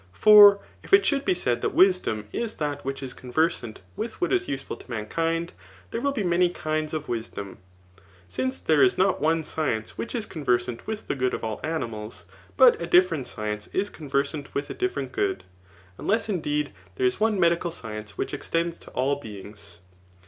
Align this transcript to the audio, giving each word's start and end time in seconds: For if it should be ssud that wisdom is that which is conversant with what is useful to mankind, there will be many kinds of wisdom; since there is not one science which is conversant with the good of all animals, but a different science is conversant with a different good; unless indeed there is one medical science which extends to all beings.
For 0.13 0.59
if 0.83 0.93
it 0.93 1.05
should 1.05 1.25
be 1.25 1.35
ssud 1.35 1.61
that 1.61 1.75
wisdom 1.75 2.27
is 2.33 2.55
that 2.55 2.83
which 2.83 3.03
is 3.03 3.13
conversant 3.13 3.81
with 3.95 4.19
what 4.19 4.33
is 4.33 4.47
useful 4.47 4.75
to 4.77 4.89
mankind, 4.89 5.53
there 5.91 6.01
will 6.01 6.11
be 6.11 6.23
many 6.23 6.49
kinds 6.49 6.91
of 6.95 7.07
wisdom; 7.07 7.59
since 8.27 8.59
there 8.61 8.81
is 8.81 8.97
not 8.97 9.21
one 9.21 9.43
science 9.43 9.99
which 9.99 10.15
is 10.15 10.25
conversant 10.25 10.87
with 10.87 11.05
the 11.05 11.13
good 11.13 11.35
of 11.35 11.43
all 11.43 11.59
animals, 11.63 12.25
but 12.57 12.81
a 12.81 12.87
different 12.87 13.27
science 13.27 13.67
is 13.73 13.91
conversant 13.91 14.55
with 14.55 14.71
a 14.71 14.73
different 14.73 15.11
good; 15.11 15.43
unless 15.99 16.29
indeed 16.29 16.73
there 16.95 17.05
is 17.05 17.19
one 17.19 17.39
medical 17.39 17.69
science 17.69 18.17
which 18.17 18.33
extends 18.33 18.79
to 18.79 18.89
all 18.97 19.17
beings. 19.17 19.81